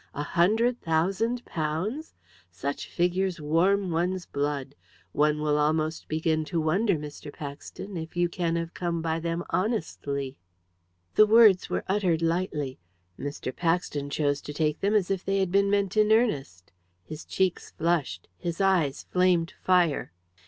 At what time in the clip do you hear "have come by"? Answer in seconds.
8.55-9.19